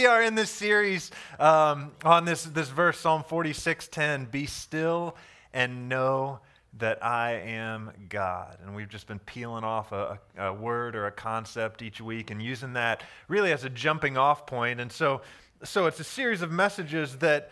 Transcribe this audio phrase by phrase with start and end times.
[0.00, 4.30] we are in this series um, on this, this verse, Psalm 46:10.
[4.30, 5.14] Be still
[5.52, 6.40] and know
[6.78, 8.56] that I am God.
[8.62, 12.40] And we've just been peeling off a, a, word or a concept each week and
[12.40, 14.80] using that really as a jumping off point.
[14.80, 15.20] And so
[15.62, 17.50] so it's a series of messages that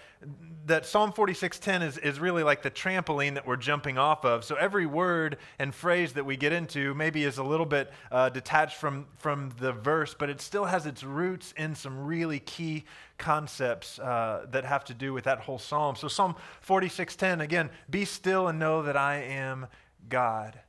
[0.66, 4.44] that Psalm 46:10 is, is really like the trampoline that we're jumping off of.
[4.44, 8.28] So every word and phrase that we get into maybe is a little bit uh,
[8.28, 12.84] detached from, from the verse, but it still has its roots in some really key
[13.16, 15.96] concepts uh, that have to do with that whole psalm.
[15.96, 16.34] So Psalm
[16.66, 19.66] 46:10 again, be still and know that I am
[20.08, 20.60] God.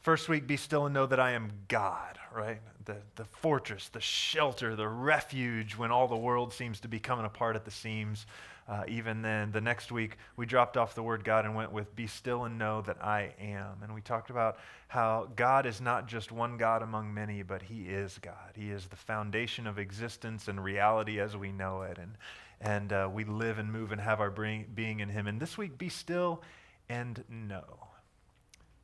[0.00, 2.60] First week, be still and know that I am God, right?
[2.84, 7.24] The, the fortress, the shelter, the refuge when all the world seems to be coming
[7.24, 8.26] apart at the seams.
[8.68, 11.94] Uh, even then, the next week, we dropped off the word God and went with
[11.96, 13.82] be still and know that I am.
[13.82, 17.82] And we talked about how God is not just one God among many, but He
[17.82, 18.52] is God.
[18.54, 21.98] He is the foundation of existence and reality as we know it.
[21.98, 22.16] And,
[22.60, 25.26] and uh, we live and move and have our being in Him.
[25.26, 26.42] And this week, be still
[26.88, 27.88] and know.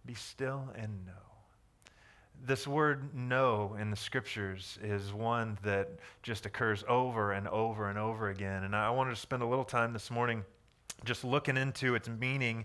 [0.04, 1.27] Be still and know.
[2.46, 5.90] This word know in the scriptures is one that
[6.22, 8.64] just occurs over and over and over again.
[8.64, 10.44] And I wanted to spend a little time this morning
[11.04, 12.64] just looking into its meaning.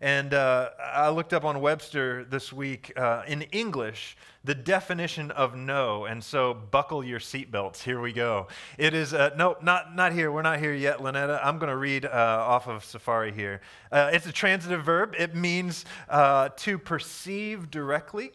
[0.00, 5.56] And uh, I looked up on Webster this week uh, in English the definition of
[5.56, 6.04] know.
[6.04, 7.82] And so buckle your seatbelts.
[7.82, 8.48] Here we go.
[8.76, 10.30] It is, uh, no, not, not here.
[10.30, 11.40] We're not here yet, Lynetta.
[11.42, 13.62] I'm going to read uh, off of Safari here.
[13.90, 18.32] Uh, it's a transitive verb, it means uh, to perceive directly,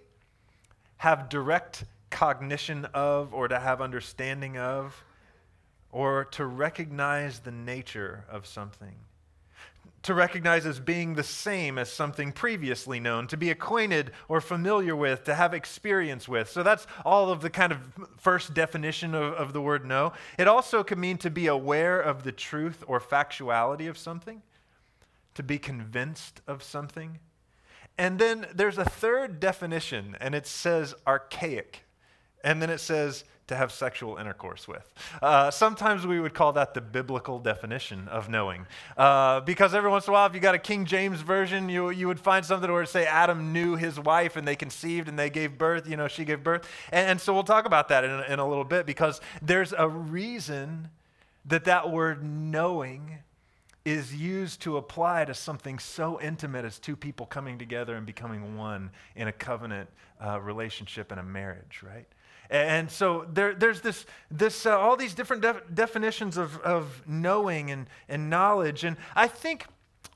[1.00, 5.04] have direct cognition of, or to have understanding of,
[5.92, 8.96] or to recognize the nature of something
[10.04, 14.96] to recognize as being the same as something previously known, to be acquainted or familiar
[14.96, 16.50] with, to have experience with.
[16.50, 17.80] So that's all of the kind of
[18.18, 20.14] first definition of, of the word know.
[20.38, 24.42] It also can mean to be aware of the truth or factuality of something,
[25.36, 27.20] to be convinced of something.
[28.00, 31.84] And then there's a third definition, and it says archaic.
[32.46, 34.90] And then it says to have sexual intercourse with.
[35.22, 38.66] Uh, sometimes we would call that the biblical definition of knowing.
[38.96, 41.90] Uh, because every once in a while, if you got a King James version, you,
[41.90, 45.20] you would find something where it say Adam knew his wife and they conceived and
[45.20, 46.70] they gave birth, you know, she gave birth.
[46.94, 49.90] And, and so we'll talk about that in, in a little bit because there's a
[49.90, 50.88] reason
[51.44, 53.20] that that word knowing
[53.86, 58.58] is used to apply to something so intimate as two people coming together and becoming
[58.58, 59.90] one in a covenant
[60.24, 62.08] uh, relationship and a marriage, right?
[62.50, 67.70] And so there, there's this, this uh, all these different def- definitions of, of knowing
[67.70, 68.84] and, and knowledge.
[68.84, 69.68] And I think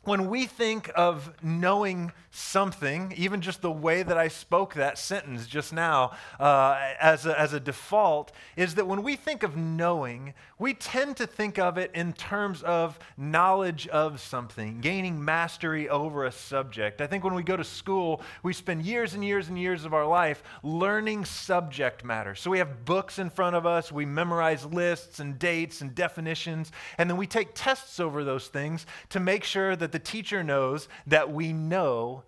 [0.03, 5.47] when we think of knowing something, even just the way that I spoke that sentence
[5.47, 10.34] just now uh, as, a, as a default, is that when we think of knowing,
[10.59, 16.25] we tend to think of it in terms of knowledge of something, gaining mastery over
[16.25, 17.00] a subject.
[17.02, 19.94] I think when we go to school, we spend years and years and years of
[19.94, 22.35] our life learning subject matter.
[22.35, 26.72] So we have books in front of us, we memorize lists and dates and definitions,
[26.97, 30.89] and then we take tests over those things to make sure that the teacher knows
[31.07, 32.23] that we know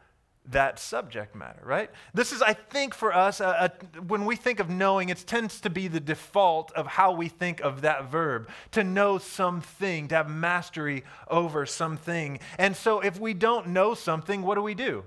[0.52, 1.90] that subject matter, right?
[2.14, 5.60] This is, I think, for us, a, a, when we think of knowing, it tends
[5.62, 10.16] to be the default of how we think of that verb to know something, to
[10.16, 12.40] have mastery over something.
[12.58, 15.04] And so, if we don't know something, what do we do?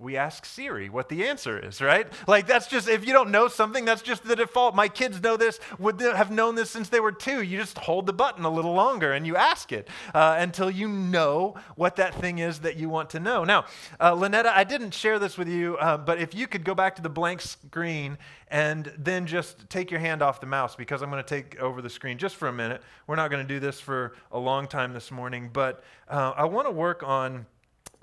[0.00, 2.06] We ask Siri what the answer is, right?
[2.28, 4.76] Like that's just if you don't know something, that's just the default.
[4.76, 7.42] My kids know this, would have known this since they were two.
[7.42, 10.88] You just hold the button a little longer and you ask it uh, until you
[10.88, 13.42] know what that thing is that you want to know.
[13.42, 13.64] Now,
[13.98, 16.94] uh, Lynetta, I didn't share this with you, uh, but if you could go back
[16.96, 18.18] to the blank screen
[18.52, 21.82] and then just take your hand off the mouse because I'm going to take over
[21.82, 22.82] the screen just for a minute.
[23.08, 26.44] We're not going to do this for a long time this morning, but uh, I
[26.44, 27.46] want to work on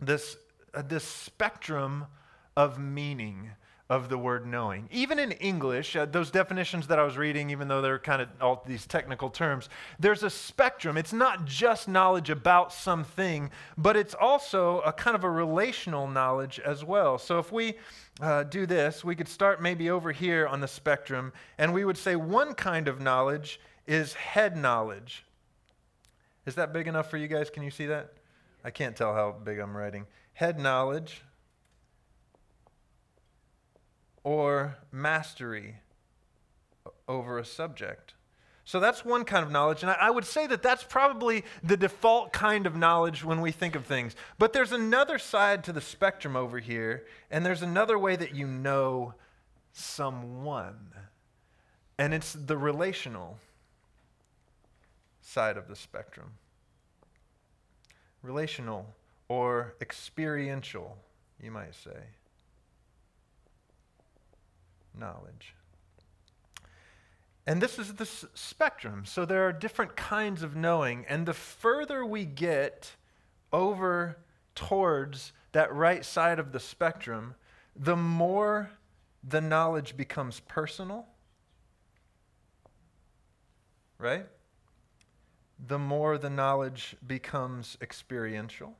[0.01, 0.35] this
[0.81, 2.06] this spectrum
[2.56, 3.52] of meaning
[3.88, 4.90] of the word knowing.
[4.91, 8.30] Even in English, uh, those definitions that I was reading, even though they're kind of
[8.41, 9.69] all these technical terms,
[10.00, 10.97] there's a spectrum.
[10.97, 16.59] It's not just knowledge about something, but it's also a kind of a relational knowledge
[16.59, 17.20] as well.
[17.20, 17.76] So if we
[18.22, 21.97] uh, do this, we could start maybe over here on the spectrum, and we would
[21.97, 25.26] say one kind of knowledge is head knowledge.
[26.47, 27.52] Is that big enough for you guys?
[27.52, 28.14] Can you see that?
[28.66, 31.22] I can't tell how big I'm writing head knowledge
[34.23, 35.76] or mastery
[37.08, 38.16] over a subject.
[38.66, 39.84] So that's one kind of knowledge.
[39.84, 43.76] And I, would say that that's probably the default kind of knowledge when we think
[43.76, 44.16] of things.
[44.40, 48.47] But there's another side to the spectrum over here, and there's another way that you
[48.47, 49.14] know
[49.73, 50.90] someone,
[52.00, 53.38] and it's the relational.
[55.22, 56.32] side of the spectrum
[58.25, 58.93] relational
[59.27, 60.97] or experiential,
[61.41, 61.97] you might say.
[64.97, 65.55] Knowledge.
[67.47, 69.03] And this is the spectrum.
[69.05, 71.05] So there are different kinds of knowing.
[71.07, 72.95] And the further we get
[73.53, 74.17] over
[74.55, 77.35] towards that right side of the spectrum,
[77.75, 78.72] the more
[79.23, 81.05] the knowledge becomes personal,
[83.97, 84.25] right?
[85.59, 88.75] The more the knowledge becomes experiential.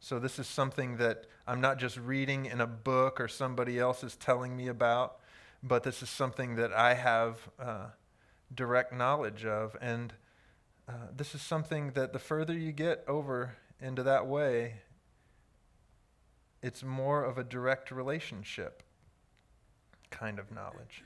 [0.00, 4.04] So, this is something that I'm not just reading in a book or somebody else
[4.04, 5.16] is telling me about,
[5.62, 7.86] but this is something that I have uh,
[8.54, 9.76] direct knowledge of.
[9.80, 10.12] And
[10.86, 14.74] uh, this is something that the further you get over into that way,
[16.62, 18.82] it's more of a direct relationship
[20.10, 21.04] kind of knowledge.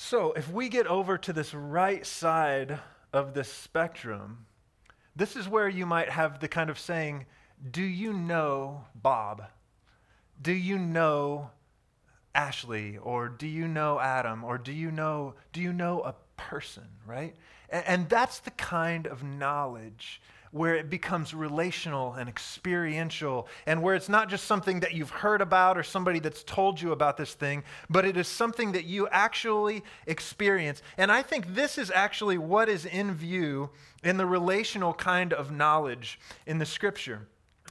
[0.00, 2.78] So, if we get over to this right side
[3.12, 4.46] of this spectrum,
[5.16, 7.26] this is where you might have the kind of saying,
[7.68, 9.42] Do you know Bob?
[10.40, 11.50] Do you know
[12.32, 12.96] Ashley?
[12.96, 14.44] Or do you know Adam?
[14.44, 17.34] Or do you know, do you know a person, right?
[17.70, 20.20] And, that's the kind of knowledge
[20.50, 25.42] where it becomes relational and experiential, and where it's not just something that you've heard
[25.42, 29.06] about or somebody that's told you about this thing, but it is something that you
[29.08, 30.82] actually experience.
[30.96, 33.68] And I think this is actually what is in view
[34.02, 37.28] in the relational kind of knowledge in the scripture.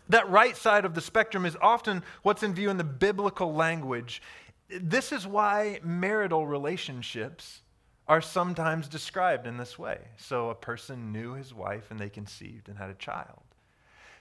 [0.09, 4.21] That right side of the spectrum is often what's in view in the biblical language.
[4.69, 7.61] This is why marital relationships
[8.07, 9.99] are sometimes described in this way.
[10.17, 13.41] So a person knew his wife and they conceived and had a child.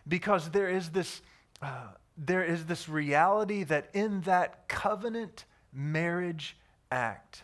[0.09, 1.23] Because there is this,
[1.63, 6.57] uh, there is this reality that in that covenant marriage
[6.91, 7.43] act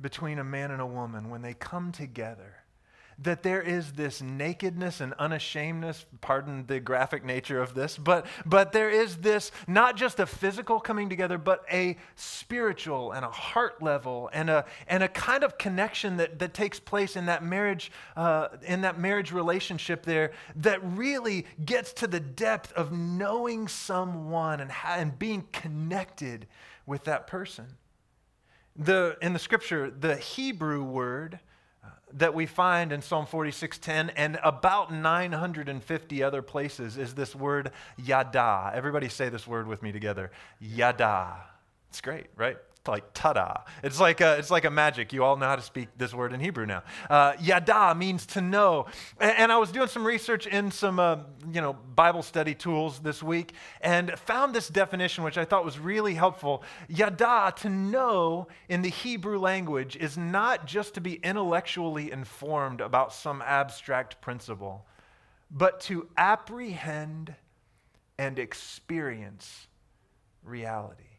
[0.00, 2.59] between a man and a woman, when they come together,
[3.22, 8.72] that there is this nakedness and unashamedness, pardon the graphic nature of this, but, but
[8.72, 13.82] there is this not just a physical coming together, but a spiritual and a heart
[13.82, 17.92] level and a, and a kind of connection that, that takes place in that marriage,
[18.16, 24.60] uh, in that marriage relationship there that really gets to the depth of knowing someone
[24.60, 26.46] and, and being connected
[26.86, 27.66] with that person.
[28.76, 31.40] The, in the scripture, the Hebrew word
[32.14, 38.70] that we find in Psalm 46:10 and about 950 other places is this word yada.
[38.74, 40.30] Everybody say this word with me together.
[40.58, 41.36] Yada.
[41.88, 42.56] It's great, right?
[42.88, 43.58] Like ta-da.
[43.82, 45.12] It's like a, it's like a magic.
[45.12, 46.82] You all know how to speak this word in Hebrew now.
[47.08, 48.86] Uh, yada means to know.
[49.18, 51.18] And, and, I was doing some research in some uh,
[51.52, 55.78] you know Bible study tools this week and found this definition which I thought was
[55.78, 56.62] really helpful.
[56.88, 63.12] Yada to know in the Hebrew language is not just to be intellectually informed about
[63.12, 64.86] some abstract principle,
[65.50, 67.34] but to apprehend
[68.18, 69.66] and experience
[70.44, 71.09] reality.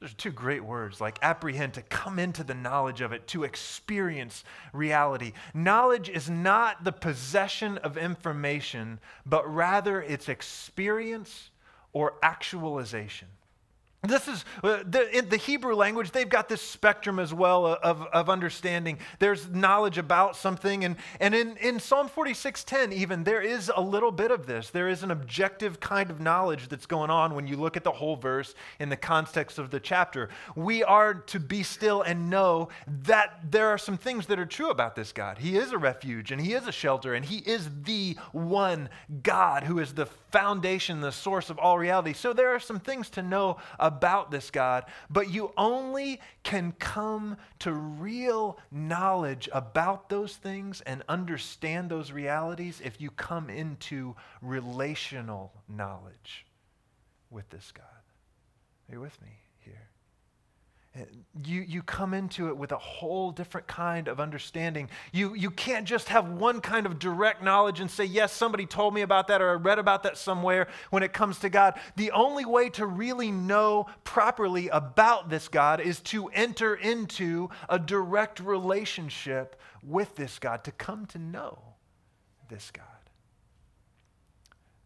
[0.00, 4.44] There's two great words like apprehend, to come into the knowledge of it, to experience
[4.72, 5.34] reality.
[5.52, 11.50] Knowledge is not the possession of information, but rather its experience
[11.92, 13.28] or actualization.
[14.02, 18.00] This is uh, the, in the Hebrew language, they've got this spectrum as well of,
[18.00, 18.98] of understanding.
[19.18, 20.86] There's knowledge about something.
[20.86, 24.70] And, and in, in Psalm 46:10, even, there is a little bit of this.
[24.70, 27.90] There is an objective kind of knowledge that's going on when you look at the
[27.90, 30.30] whole verse in the context of the chapter.
[30.56, 32.70] We are to be still and know
[33.04, 35.36] that there are some things that are true about this God.
[35.36, 38.88] He is a refuge and He is a shelter and He is the one
[39.22, 42.14] God who is the foundation, the source of all reality.
[42.14, 43.89] So there are some things to know about
[44.30, 51.90] this God, but you only can come to real knowledge about those things and understand
[51.90, 56.46] those realities if you come into relational knowledge
[57.30, 57.84] with this God.
[58.88, 59.40] Are you with me?
[61.44, 64.90] You, you come into it with a whole different kind of understanding.
[65.12, 68.92] You, you can't just have one kind of direct knowledge and say, Yes, somebody told
[68.92, 71.78] me about that or I read about that somewhere when it comes to God.
[71.94, 77.78] The only way to really know properly about this God is to enter into a
[77.78, 79.54] direct relationship
[79.84, 81.62] with this God, to come to know
[82.48, 82.84] this God.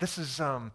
[0.01, 0.71] This is um,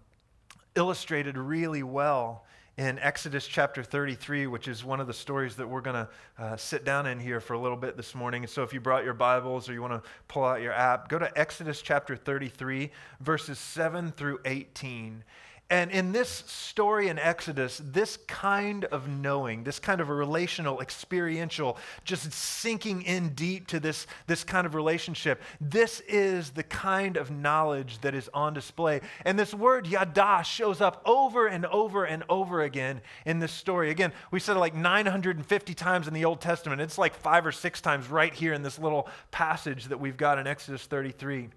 [0.76, 2.46] illustrated really well
[2.80, 6.10] in Exodus chapter 33, which is one of the stories that we're going to
[6.42, 8.48] uh, sit down in here for a little bit this morning.
[8.48, 11.20] So if you brought your Bibles or you want to pull out your app, go
[11.20, 15.26] to Exodus chapter 33, verses 7 through 18.
[15.70, 20.82] And in this story in Exodus, this kind of knowing, this kind of a relational,
[20.82, 27.18] experiential, just sinking in deep to this, this kind of relationship, this is the kind
[27.18, 29.02] of knowledge that is on display.
[29.26, 33.92] And this word yada shows up over and over and over again in this story.
[33.92, 36.82] Again, we said it like 950 times in the Old Testament.
[36.82, 40.40] It's like five or six times right here in this little passage that we've got
[40.40, 41.50] in Exodus 33.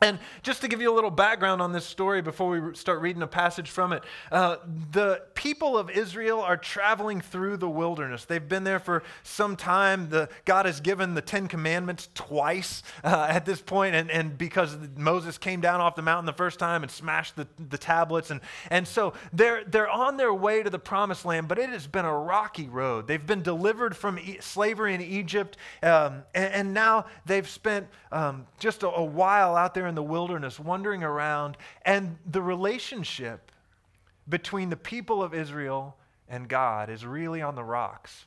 [0.00, 3.20] And just to give you a little background on this story before we start reading
[3.22, 4.58] a passage from it, uh,
[4.92, 8.24] the people of Israel are traveling through the wilderness.
[8.24, 10.08] They've been there for some time.
[10.10, 14.76] The, God has given the Ten Commandments twice uh, at this point, and, and because
[14.96, 18.30] Moses came down off the mountain the first time and smashed the, the tablets.
[18.30, 18.40] And,
[18.70, 22.04] and so they're, they're on their way to the promised land, but it has been
[22.04, 23.08] a rocky road.
[23.08, 28.46] They've been delivered from e- slavery in Egypt, um, and, and, now they've spent um,
[28.60, 33.50] just a, a while out there in the wilderness, wandering around, and the relationship
[34.28, 35.96] between the people of Israel
[36.28, 38.26] and God is really on the rocks.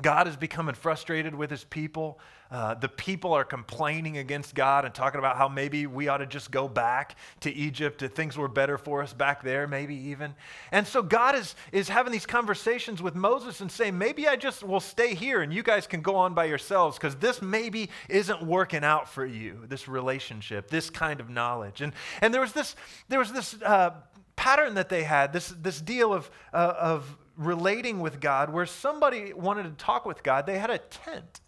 [0.00, 2.20] God is becoming frustrated with his people.
[2.52, 6.26] Uh, the people are complaining against God and talking about how maybe we ought to
[6.26, 10.34] just go back to Egypt, if things were better for us back there, maybe even.
[10.70, 14.62] And so God is, is having these conversations with Moses and saying, maybe I just
[14.62, 18.42] will stay here and you guys can go on by yourselves because this maybe isn't
[18.42, 21.80] working out for you, this relationship, this kind of knowledge.
[21.80, 22.76] And, and there was this,
[23.08, 23.90] there was this uh,
[24.36, 29.32] pattern that they had, this, this deal of, uh, of relating with God where somebody
[29.32, 31.40] wanted to talk with God, they had a tent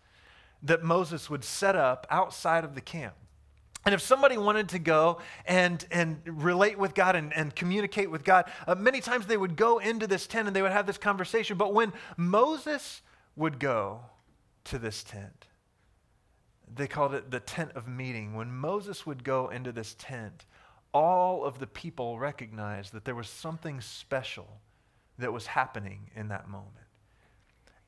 [0.62, 3.14] that Moses would set up outside of the camp.
[3.84, 8.24] And if somebody wanted to go and, and relate with God and, and communicate with
[8.24, 10.98] God, uh, many times they would go into this tent and they would have this
[10.98, 11.56] conversation.
[11.56, 13.00] But when Moses
[13.36, 14.00] would go
[14.64, 15.46] to this tent,
[16.72, 18.34] they called it the tent of meeting.
[18.34, 20.44] When Moses would go into this tent,
[20.92, 24.60] all of the people recognized that there was something special
[25.20, 26.80] that was happening in that moment.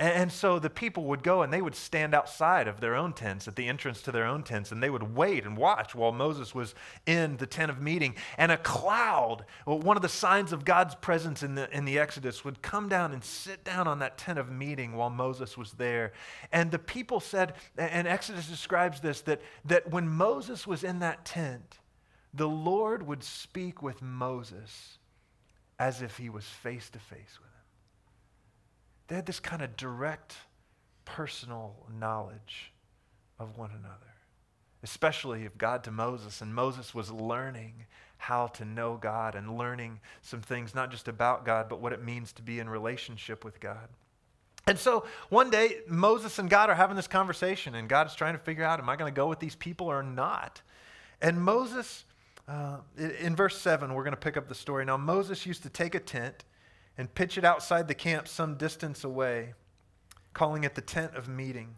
[0.03, 3.47] And, so the people would go and they would stand outside of their own tents,
[3.47, 6.53] at the entrance to their own tents, and they would wait and watch while Moses
[6.53, 6.75] was
[7.07, 8.17] in the tent of meeting.
[8.37, 12.45] And a cloud, one of the signs of God's presence in the, in the Exodus,
[12.45, 16.13] would come down and sit down on that tent of meeting while Moses was there.
[16.51, 21.25] And the people said, and Exodus describes this, that, that when Moses was in that
[21.25, 21.79] tent,
[22.35, 24.99] the Lord would speak with Moses
[25.83, 27.67] as if he was face to face with him.
[29.09, 30.37] They had this kind of direct
[31.05, 32.73] personal knowledge
[33.41, 34.15] of one another,
[34.85, 36.41] especially of God to Moses.
[36.41, 37.87] And Moses was learning
[38.19, 42.05] how to know God and learning some things, not just about God, but what it
[42.05, 43.89] means to be in relationship with God.
[44.69, 48.35] And so one day, Moses and God are having this conversation, and God is trying
[48.35, 50.63] to figure out, am I going to go with these people or not?
[51.21, 52.05] And Moses
[52.49, 54.85] uh, in verse 7, we're going to pick up the story.
[54.85, 56.45] Now, Moses used to take a tent
[56.99, 59.55] and pitch it outside the camp some distance away,
[60.35, 61.75] calling it the tent of meeting.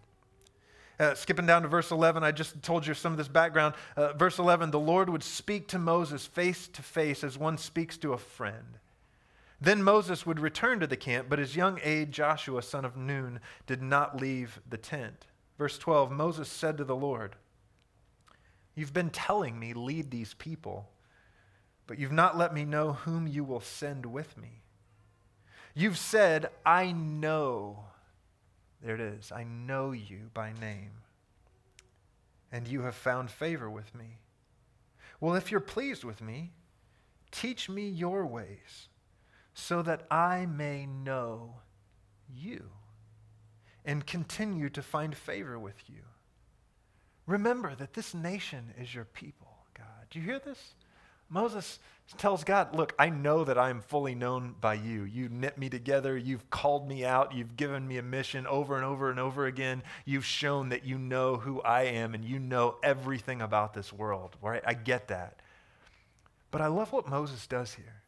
[0.99, 3.75] Uh, skipping down to verse 11, I just told you some of this background.
[3.97, 7.97] Uh, verse 11, the Lord would speak to Moses face to face as one speaks
[7.99, 8.79] to a friend.
[9.61, 13.41] Then Moses would return to the camp, but his young aide, Joshua, son of Nun,
[13.67, 15.27] did not leave the tent.
[15.59, 17.37] Verse 12, Moses said to the Lord,
[18.75, 20.91] You've been telling me, lead these people,
[21.87, 24.63] but you've not let me know whom you will send with me.
[25.75, 27.85] You've said, I know.
[28.83, 29.33] There it is.
[29.33, 30.93] I know you by name.
[32.53, 34.19] And you have found favor with me.
[35.21, 36.53] Well, if you're pleased with me,
[37.31, 38.89] teach me your ways
[39.55, 41.57] so that I may know
[42.29, 42.71] you
[43.85, 46.03] and continue to find favor with you.
[47.27, 50.07] Remember that this nation is your people, God.
[50.11, 50.75] Do you hear this?
[51.31, 51.79] Moses
[52.19, 55.05] tells God, Look, I know that I am fully known by you.
[55.05, 56.17] You knit me together.
[56.17, 57.35] You've called me out.
[57.35, 59.83] You've given me a mission over and over and over again.
[60.05, 64.37] You've shown that you know who I am and you know everything about this world,
[64.43, 64.63] right?
[64.67, 65.41] I get that.
[66.51, 68.03] But I love what Moses does here.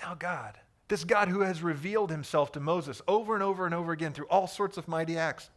[0.00, 0.58] Now, God,
[0.88, 4.26] this God who has revealed himself to Moses over and over and over again through
[4.26, 5.48] all sorts of mighty acts,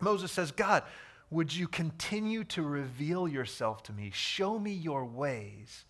[0.00, 0.82] Moses says, God,
[1.30, 4.10] would you continue to reveal yourself to me?
[4.14, 5.84] Show me your ways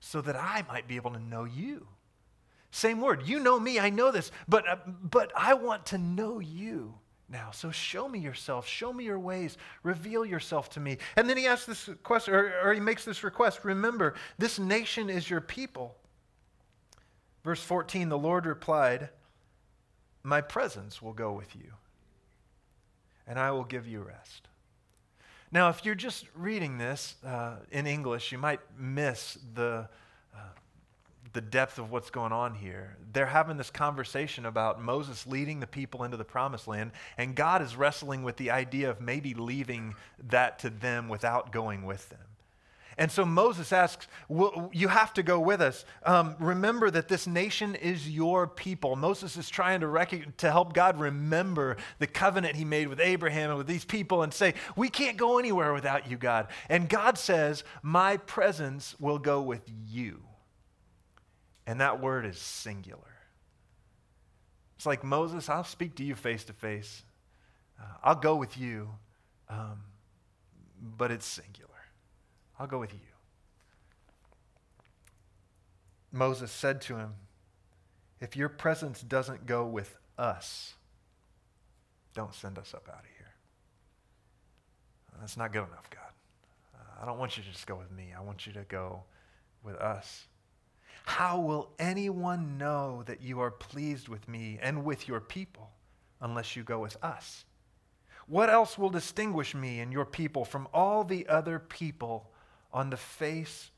[0.00, 1.86] so that I might be able to know you.
[2.70, 3.26] Same word.
[3.26, 6.94] You know me, I know this, but, uh, but I want to know you
[7.28, 7.50] now.
[7.52, 10.98] So show me yourself, show me your ways, reveal yourself to me.
[11.16, 15.08] And then he asks this question, or, or he makes this request Remember, this nation
[15.08, 15.96] is your people.
[17.44, 19.10] Verse 14 the Lord replied,
[20.22, 21.72] My presence will go with you,
[23.26, 24.48] and I will give you rest.
[25.54, 29.88] Now, if you're just reading this uh, in English, you might miss the
[30.34, 30.38] uh,
[31.32, 32.96] the depth of what's going on here.
[33.12, 37.62] They're having this conversation about Moses leading the people into the promised land, and God
[37.62, 39.94] is wrestling with the idea of maybe leaving
[40.28, 42.33] that to them without going with them.
[42.96, 45.84] And so Moses asks, well, You have to go with us.
[46.04, 48.96] Um, remember that this nation is your people.
[48.96, 53.50] Moses is trying to, rec- to help God remember the covenant he made with Abraham
[53.50, 56.48] and with these people and say, We can't go anywhere without you, God.
[56.68, 60.22] And God says, My presence will go with you.
[61.66, 63.00] And that word is singular.
[64.76, 67.02] It's like, Moses, I'll speak to you face to face.
[67.80, 68.90] Uh, I'll go with you,
[69.48, 69.80] um,
[70.80, 71.73] but it's singular.
[72.58, 73.00] I'll go with you.
[76.12, 77.14] Moses said to him,
[78.20, 80.74] If your presence doesn't go with us,
[82.14, 83.34] don't send us up out of here.
[85.20, 86.12] That's not good enough, God.
[86.74, 88.12] Uh, I don't want you to just go with me.
[88.16, 89.02] I want you to go
[89.64, 90.28] with us.
[91.04, 95.70] How will anyone know that you are pleased with me and with your people
[96.20, 97.44] unless you go with us?
[98.26, 102.30] What else will distinguish me and your people from all the other people
[102.74, 103.70] on the face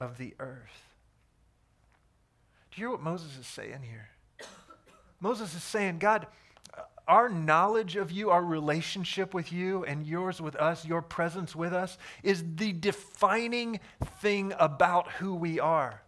[0.00, 0.82] of the earth?
[2.70, 4.08] Do you hear what Moses is saying here?
[5.20, 6.26] Moses is saying, God,
[7.08, 11.72] our knowledge of you, our relationship with you, and yours with us, your presence with
[11.72, 13.80] us, is the defining
[14.20, 16.02] thing about who we are.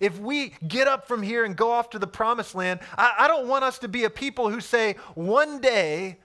[0.00, 3.28] If we get up from here and go off to the promised land, I, I,
[3.28, 6.18] don't want us to be a people who say, one day,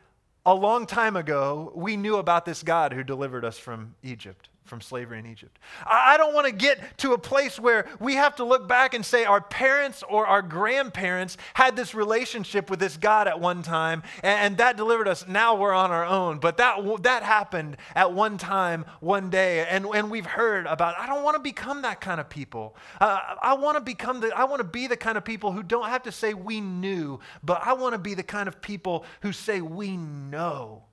[0.45, 4.81] a long time ago, we knew about this God who delivered us from Egypt from
[4.81, 5.57] slavery in Egypt.
[5.85, 9.05] I don't want to get to a place where we have to look back and
[9.05, 14.03] say our parents or our grandparents had this relationship with this God at one time
[14.23, 15.27] and that delivered us.
[15.27, 16.39] Now we're on our own.
[16.39, 19.65] But that, that happened at one time, one day.
[19.67, 22.75] And, and we've heard about, I don't want to become that kind of people.
[23.01, 25.63] Uh, I want to become the, I want to be the kind of people who
[25.63, 29.05] don't have to say we knew, but I want to be the kind of people
[29.21, 30.83] who say we know.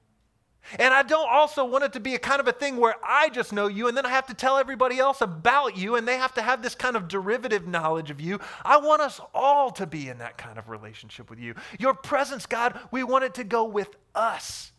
[0.79, 3.29] And I don't also want it to be a kind of a thing where I
[3.29, 6.17] just know you and then I have to tell everybody else about you and they
[6.17, 8.41] have to have this kind of derivative knowledge of you.
[8.65, 11.55] I want us all to be in that kind of relationship with you.
[11.79, 14.73] Your presence, God, we want it to go with us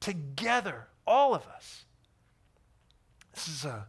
[0.00, 1.84] together, all of us.
[3.34, 3.86] This is a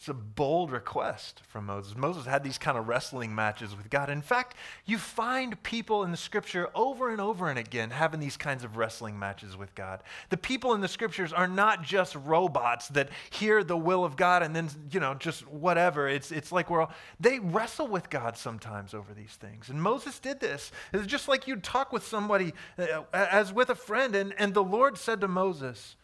[0.00, 1.94] it's a bold request from Moses.
[1.94, 4.08] Moses had these kind of wrestling matches with God.
[4.08, 8.38] In fact, you find people in the scripture over and over and again having these
[8.38, 10.02] kinds of wrestling matches with God.
[10.30, 14.42] The people in the scriptures are not just robots that hear the will of God
[14.42, 16.08] and then, you know, just whatever.
[16.08, 19.68] It's, it's like we're all, they wrestle with God sometimes over these things.
[19.68, 20.72] And Moses did this.
[20.94, 24.64] It's just like you'd talk with somebody uh, as with a friend, and, and the
[24.64, 25.96] Lord said to Moses,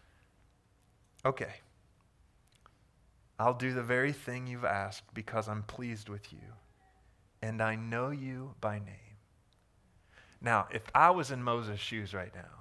[1.24, 1.54] Okay
[3.38, 6.54] I'll do the very thing you've asked because I'm pleased with you,
[7.42, 9.16] and I know you by name.
[10.40, 12.56] Now, if I was in Moses' shoes right now,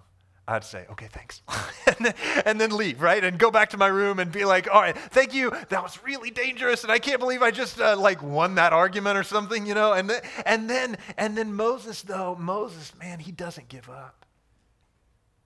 [0.48, 1.42] I'd say, okay, thanks.
[1.88, 2.14] and, then,
[2.46, 3.24] and, then, leave, right?
[3.24, 5.52] And go back to my room and be like, all right, thank you.
[5.70, 6.84] That was really dangerous.
[6.84, 9.94] And I can't believe I just uh, like won that argument or something, you know?
[9.94, 10.12] And,
[10.46, 14.26] and then, and then Moses, though, Moses, man, he doesn't give up.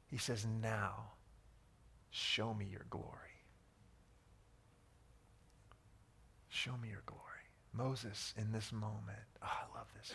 [0.07, 1.11] He says, now
[2.09, 3.28] show me your glory.
[6.49, 7.23] Show me your glory.
[7.73, 10.13] Moses, in this moment, oh, I love this.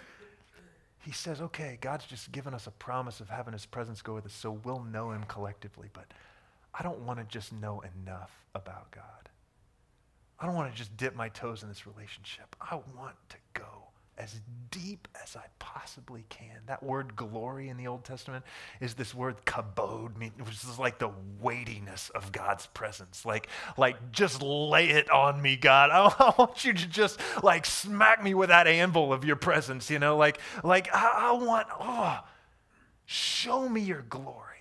[0.99, 4.27] He says, okay, God's just given us a promise of having his presence go with
[4.27, 5.89] us, so we'll know him collectively.
[5.93, 6.07] But
[6.73, 9.29] I don't want to just know enough about God.
[10.41, 12.57] I don't want to just dip my toes in this relationship.
[12.61, 13.84] I want to go
[14.17, 16.61] as deep as I possibly can.
[16.67, 18.45] That word glory in the Old Testament
[18.81, 23.25] is this word kabod, which is like the weightiness of God's presence.
[23.25, 25.91] Like, like just lay it on me, God.
[26.19, 29.99] I, want you to just like smack me with that anvil of your presence, you
[29.99, 30.17] know?
[30.17, 32.21] Like, like I, I want, oh,
[33.07, 34.55] show me your glory.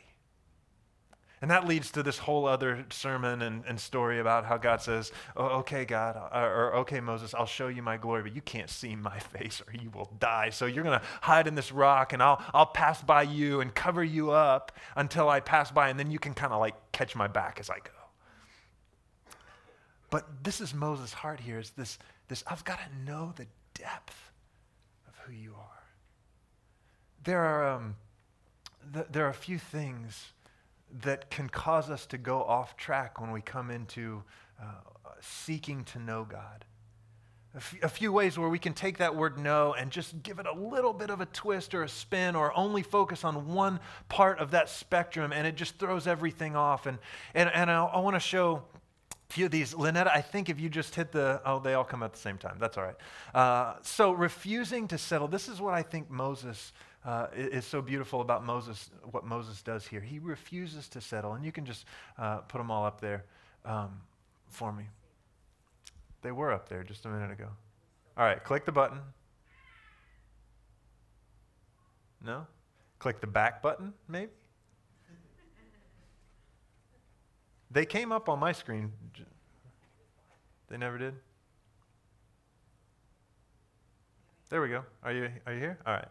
[1.44, 5.12] And that leads to this whole other sermon and, and story about how God says,
[5.36, 8.40] oh, Okay, God, or, uh, or okay, Moses, I'll show you my glory, but you
[8.40, 10.52] can't see my face or you will die.
[10.52, 13.76] So you're going to hide in this rock and I'll, I'll pass by you and
[13.76, 17.14] cover you up until I pass by, and then you can kind of like catch
[17.14, 17.92] my back as I go.
[20.10, 24.32] But this is Moses' heart here is this, this I've got to know the depth
[25.10, 25.84] of who you are.
[27.26, 27.96] There are, um,
[28.94, 30.32] th- there are a few things
[31.02, 34.24] that can cause us to go off track when we come into
[34.62, 34.66] uh,
[35.22, 36.66] seeking to know God.
[37.54, 40.40] A, f- a few ways where we can take that word know and just give
[40.40, 43.80] it a little bit of a twist or a spin or only focus on one
[44.10, 46.86] part of that spectrum and it just throws everything off.
[46.86, 46.98] And,
[47.34, 48.64] and, and I, I want to show
[49.12, 49.74] a few of these.
[49.74, 52.38] Lynetta, I think if you just hit the, oh, they all come at the same
[52.38, 52.58] time.
[52.60, 52.96] That's all right.
[53.34, 56.74] Uh, so refusing to settle, this is what I think Moses
[57.06, 60.00] uh, is so beautiful about Moses, what Moses does here.
[60.00, 61.34] He refuses to settle.
[61.34, 61.86] And you can just
[62.18, 63.26] uh, put them all up there
[63.66, 64.02] um,
[64.50, 64.86] for me.
[66.22, 67.48] They were up there just a minute ago.
[68.18, 69.00] All right, click the button.
[72.26, 72.48] No?
[73.00, 74.32] Click the back button, maybe?
[77.70, 78.92] They came up on my screen.
[80.70, 81.16] They never did?
[84.50, 84.84] There we go.
[85.02, 85.80] Are you, are you here?
[85.86, 86.08] All right.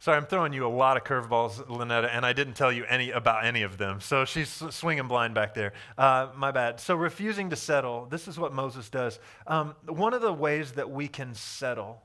[0.00, 3.10] Sorry, I'm throwing you a lot of curveballs, Lynetta, and I didn't tell you any
[3.10, 4.00] about any of them.
[4.00, 5.74] So she's swinging blind back there.
[5.98, 6.80] Uh, my bad.
[6.80, 8.06] So refusing to settle.
[8.06, 9.18] This is what Moses does.
[9.46, 12.00] Um, one of the ways that we can settle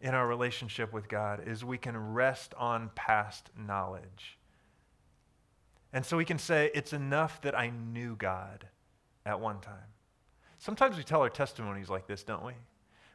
[0.00, 4.38] in our relationship with God is we can rest on past knowledge.
[5.92, 8.66] And so we can say, it's enough that I knew God
[9.26, 9.74] at one time.
[10.58, 12.54] Sometimes we tell our testimonies like this, don't we?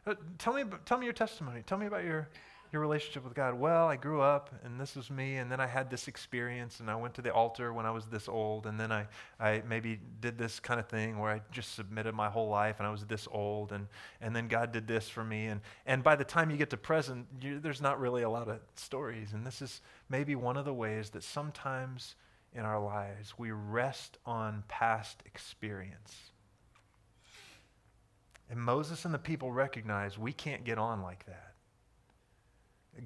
[0.06, 1.64] Uh, tell, me, tell me your testimony.
[1.66, 2.30] Tell me about your,
[2.78, 3.56] your relationship with God?
[3.56, 6.92] Well, I grew up and this was me, and then I had this experience, and
[6.92, 9.08] I went to the altar when I was this old, and then I,
[9.40, 12.88] I maybe did this kind of thing where I just submitted my whole life and
[12.88, 13.88] I was this old, and,
[14.22, 15.48] and then God did this for me.
[15.48, 18.48] And, and by the time you get to present, you, there's not really a lot
[18.48, 19.34] of stories.
[19.34, 22.16] And this is maybe one of the ways that sometimes
[22.54, 26.16] in our lives we rest on past experience.
[28.52, 31.47] And Moses and the people recognize we can't get on like that.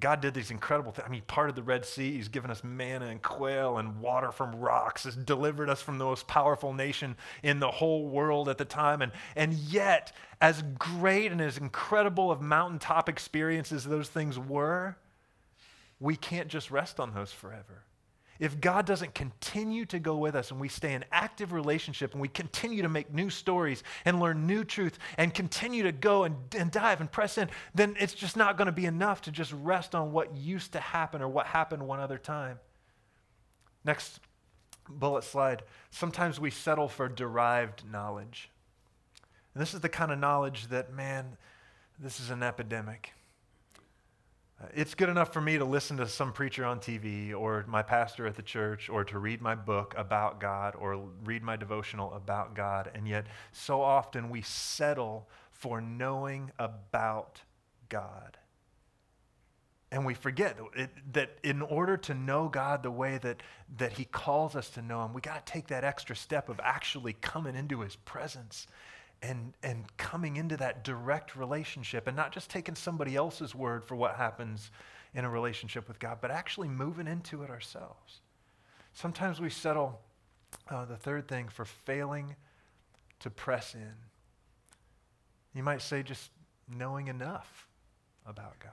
[0.00, 1.06] God did these incredible things.
[1.06, 2.12] I mean, part of the Red Sea.
[2.12, 5.04] He's given us manna and quail and water from rocks.
[5.04, 9.02] Has delivered us from the most powerful nation in the whole world at the time.
[9.02, 14.96] And, and yet, as great and as incredible of mountaintop experiences those things were,
[16.00, 17.84] we can't just rest on those forever
[18.42, 22.20] if God doesn't continue to go with us and we stay in active relationship and
[22.20, 26.34] we continue to make new stories and learn new truth and continue to go and,
[26.58, 29.52] and dive and press in, then it's just not going to be enough to just
[29.52, 32.58] rest on what used to happen or what happened one other time.
[33.84, 34.18] Next
[34.88, 35.62] bullet slide.
[35.92, 38.50] Sometimes we settle for derived knowledge.
[39.54, 41.36] And this is the kind of knowledge that, man,
[41.96, 43.12] this is an epidemic.
[44.74, 48.26] It's good enough for me to listen to some preacher on TV or my pastor
[48.26, 52.54] at the church or to read my book about God or read my devotional about
[52.54, 52.90] God.
[52.94, 57.42] And yet, so often we settle for knowing about
[57.88, 58.38] God.
[59.90, 60.56] And we forget
[61.12, 63.42] that in order to know God the way that,
[63.76, 66.58] that He calls us to know Him, we got to take that extra step of
[66.62, 68.66] actually coming into His presence
[69.22, 73.94] and, and coming into that direct relationship and not just taking somebody else's word for
[73.94, 74.70] what happens
[75.14, 78.20] in a relationship with God, but actually moving into it ourselves.
[78.94, 80.00] Sometimes we settle,
[80.68, 82.34] uh, the third thing, for failing
[83.20, 83.94] to press in.
[85.54, 86.30] You might say just
[86.68, 87.68] knowing enough
[88.26, 88.72] about God.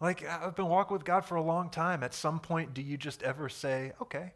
[0.00, 2.04] Like, I've been walking with God for a long time.
[2.04, 4.32] At some point, do you just ever say, okay?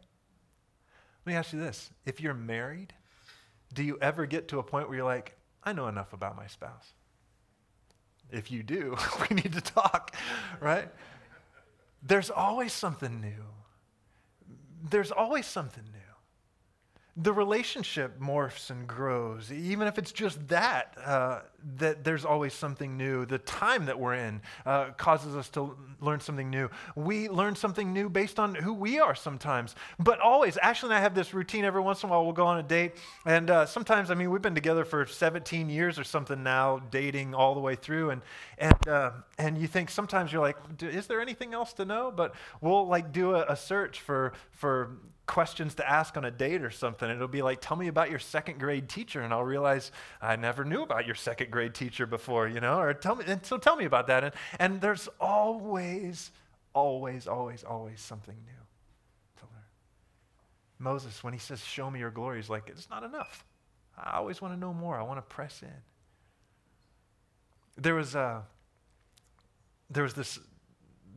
[1.25, 1.89] Let me ask you this.
[2.05, 2.93] If you're married,
[3.73, 6.47] do you ever get to a point where you're like, I know enough about my
[6.47, 6.93] spouse?
[8.31, 8.97] If you do,
[9.29, 10.15] we need to talk,
[10.59, 10.89] right?
[12.01, 13.45] There's always something new.
[14.89, 16.02] There's always something new
[17.15, 19.51] the relationship morphs and grows.
[19.51, 21.41] Even if it's just that, uh,
[21.77, 23.23] that there's always something new.
[23.27, 26.71] The time that we're in uh, causes us to learn something new.
[26.95, 29.75] We learn something new based on who we are sometimes.
[29.99, 32.23] But always, Ashley and I have this routine every once in a while.
[32.23, 32.93] We'll go on a date.
[33.27, 37.35] And uh, sometimes, I mean, we've been together for 17 years or something now, dating
[37.35, 38.09] all the way through.
[38.09, 38.21] And,
[38.57, 42.11] and, uh, and you think sometimes you're like, is there anything else to know?
[42.13, 46.61] But we'll like do a, a search for, for questions to ask on a date
[46.61, 47.09] or something.
[47.09, 49.21] It'll be like, tell me about your second grade teacher.
[49.21, 52.93] And I'll realize I never knew about your second grade teacher before, you know, or
[52.93, 54.23] tell me, and so tell me about that.
[54.23, 56.31] And, and there's always,
[56.73, 59.63] always, always, always something new to learn.
[60.79, 63.45] Moses, when he says, show me your glory, he's like, it's not enough.
[63.97, 64.99] I always want to know more.
[64.99, 65.69] I want to press in.
[67.81, 68.41] There was, a, uh,
[69.89, 70.39] there was this,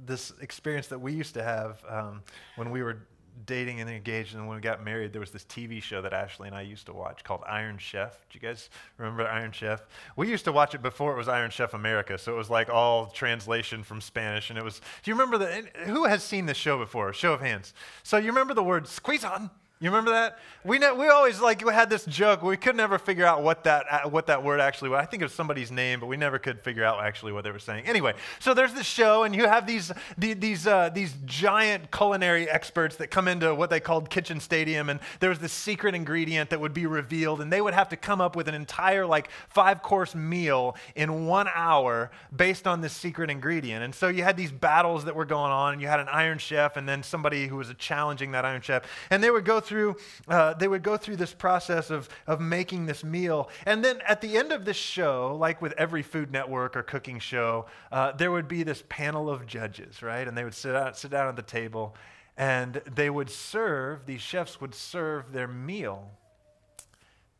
[0.04, 2.22] this experience that we used to have um,
[2.54, 3.06] when we were
[3.44, 6.46] dating and engaged, and when we got married, there was this TV show that Ashley
[6.46, 8.12] and I used to watch called Iron Chef.
[8.30, 9.82] Do you guys remember Iron Chef?
[10.16, 12.70] We used to watch it before it was Iron Chef America, so it was like
[12.70, 14.50] all translation from Spanish.
[14.50, 17.12] And it was, do you remember the, who has seen this show before?
[17.12, 17.74] Show of hands.
[18.02, 19.50] So you remember the word squeeze on?
[19.78, 20.38] You remember that?
[20.64, 22.42] We, we always like we had this joke.
[22.42, 25.00] We could never figure out what that uh, what that word actually was.
[25.00, 27.50] I think it was somebody's name, but we never could figure out actually what they
[27.50, 27.84] were saying.
[27.84, 32.48] Anyway, so there's this show, and you have these the, these uh, these giant culinary
[32.48, 36.48] experts that come into what they called Kitchen Stadium, and there was this secret ingredient
[36.48, 39.28] that would be revealed, and they would have to come up with an entire like
[39.50, 43.84] five course meal in one hour based on this secret ingredient.
[43.84, 46.38] And so you had these battles that were going on, and you had an Iron
[46.38, 49.96] Chef, and then somebody who was challenging that Iron Chef, and they would go through,
[50.28, 53.50] uh, they would go through this process of, of making this meal.
[53.66, 57.18] And then at the end of this show, like with every Food Network or cooking
[57.18, 60.26] show, uh, there would be this panel of judges, right?
[60.26, 61.94] And they would sit, out, sit down at the table
[62.36, 66.10] and they would serve, these chefs would serve their meal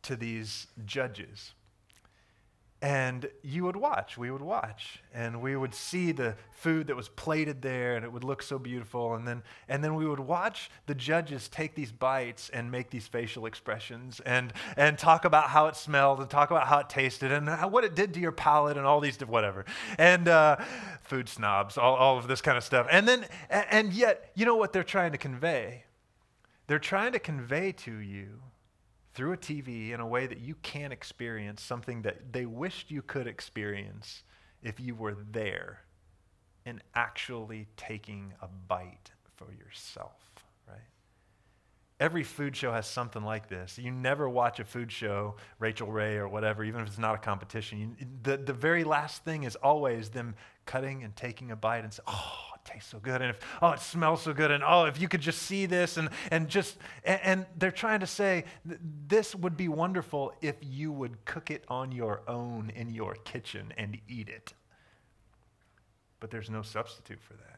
[0.03, 1.53] to these judges.
[2.79, 7.09] And you would watch, we would watch, and we would see the food that was
[7.09, 9.15] plated there, and it would look so beautiful.
[9.15, 13.07] And then, and then we would watch the judges take these bites and make these
[13.07, 17.31] facial expressions and, and talk about how it smelled and talk about how it tasted
[17.31, 19.65] and how, what it did to your palate and all these, whatever.
[19.97, 20.57] And uh,
[21.01, 22.85] food snobs, all, all of this kind of stuff.
[22.91, 25.85] And then, and yet, you know what they're trying to convey?
[26.67, 28.41] They're trying to convey to you
[29.17, 33.01] through a TV in a way that you can't experience something that they wished you
[33.01, 34.21] could experience
[34.61, 35.79] if you were there
[36.67, 40.21] and actually taking a bite for yourself,
[40.67, 40.77] right?
[41.99, 43.79] Every food show has something like this.
[43.79, 47.17] You never watch a food show, Rachael Ray or whatever, even if it's not a
[47.17, 47.79] competition.
[47.79, 50.35] You, the, the very last thing is always them
[50.67, 53.79] cutting and taking a bite and say, oh, tastes so good and if oh it
[53.79, 57.19] smells so good and oh if you could just see this and and just and,
[57.23, 58.43] and they're trying to say
[59.07, 63.73] this would be wonderful if you would cook it on your own in your kitchen
[63.77, 64.53] and eat it.
[66.19, 67.57] But there's no substitute for that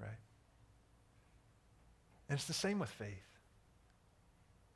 [0.00, 0.18] right?
[2.28, 3.24] And it's the same with faith.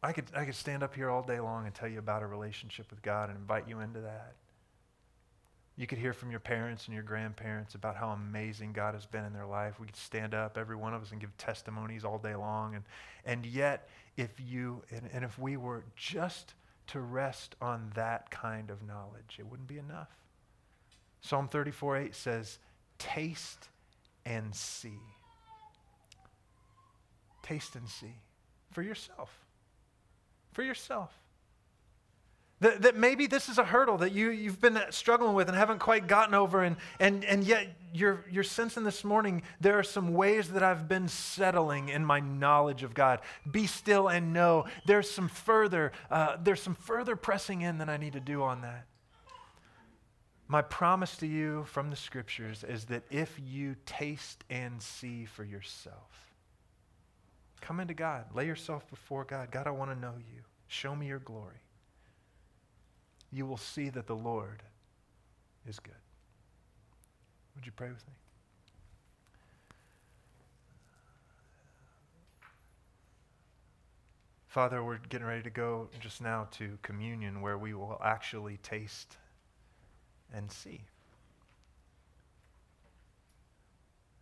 [0.03, 2.27] I could, I could stand up here all day long and tell you about a
[2.27, 4.35] relationship with God and invite you into that.
[5.76, 9.24] You could hear from your parents and your grandparents about how amazing God has been
[9.24, 9.80] in their life.
[9.80, 12.74] We could stand up, every one of us, and give testimonies all day long.
[12.74, 12.85] And,
[13.24, 16.54] and yet, if you, and, and if we were just
[16.88, 20.11] to rest on that kind of knowledge, it wouldn't be enough.
[21.22, 22.58] Psalm 34 8 says,
[22.98, 23.68] Taste
[24.26, 25.00] and see.
[27.42, 28.16] Taste and see
[28.72, 29.30] for yourself.
[30.52, 31.21] For yourself.
[32.62, 35.81] That, that maybe this is a hurdle that you, you've been struggling with and haven't
[35.81, 40.14] quite gotten over, and, and, and yet you're, you're sensing this morning there are some
[40.14, 43.18] ways that I've been settling in my knowledge of God.
[43.51, 47.96] Be still and know there's some further, uh, there's some further pressing in that I
[47.96, 48.87] need to do on that.
[50.46, 55.42] My promise to you from the scriptures is that if you taste and see for
[55.42, 56.31] yourself,
[57.61, 59.51] come into God, lay yourself before God.
[59.51, 60.42] God, I want to know you.
[60.68, 61.59] Show me your glory
[63.32, 64.62] you will see that the Lord
[65.66, 65.94] is good.
[67.56, 68.14] Would you pray with me?
[74.46, 79.16] Father, we're getting ready to go just now to communion where we will actually taste
[80.34, 80.82] and see.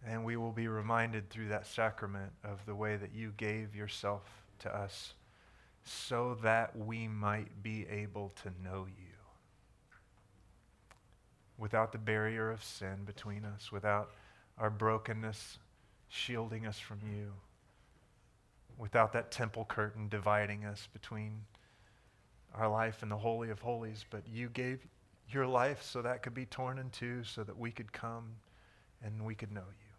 [0.06, 4.22] And we will be reminded through that sacrament of the way that you gave yourself
[4.60, 5.14] to us
[5.84, 9.06] so that we might be able to know you.
[11.58, 14.10] Without the barrier of sin between us, without
[14.58, 15.58] our brokenness
[16.08, 17.32] shielding us from you,
[18.78, 21.42] without that temple curtain dividing us between
[22.54, 24.86] our life and the Holy of Holies, but you gave
[25.28, 28.24] your life so that could be torn in two, so that we could come
[29.04, 29.90] and we could know you.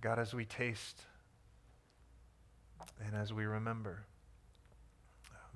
[0.00, 1.02] God, as we taste
[3.04, 4.06] and as we remember,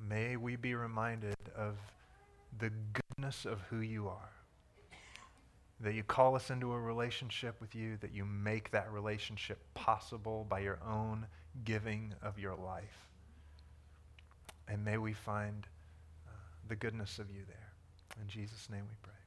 [0.09, 1.77] may we be reminded of
[2.59, 4.31] the goodness of who you are.
[5.81, 10.47] That you call us into a relationship with you, that you make that relationship possible
[10.49, 11.27] by your own
[11.65, 13.09] giving of your life.
[14.69, 15.67] And may we find
[16.27, 16.31] uh,
[16.69, 17.73] the goodness of you there.
[18.21, 19.22] In Jesus' name we pray.